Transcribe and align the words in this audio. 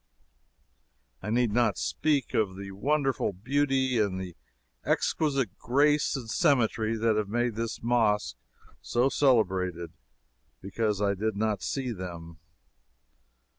I 1.21 1.29
need 1.29 1.51
not 1.51 1.77
speak 1.77 2.33
of 2.33 2.55
the 2.55 2.71
wonderful 2.71 3.33
beauty 3.33 3.99
and 3.99 4.19
the 4.19 4.35
exquisite 4.83 5.55
grace 5.59 6.15
and 6.15 6.27
symmetry 6.27 6.97
that 6.97 7.15
have 7.17 7.29
made 7.29 7.53
this 7.53 7.83
Mosque 7.83 8.35
so 8.81 9.09
celebrated 9.09 9.91
because 10.59 11.03
I 11.03 11.13
did 11.13 11.35
not 11.35 11.61
see 11.61 11.91
them. 11.91 12.39